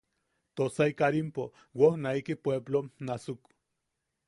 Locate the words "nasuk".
3.11-3.41